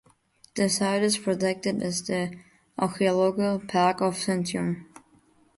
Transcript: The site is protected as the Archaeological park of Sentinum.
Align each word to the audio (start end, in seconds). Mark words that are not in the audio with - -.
The 0.55 0.67
site 0.67 1.03
is 1.03 1.19
protected 1.19 1.83
as 1.83 2.01
the 2.01 2.35
Archaeological 2.79 3.59
park 3.67 4.01
of 4.01 4.15
Sentinum. 4.15 4.85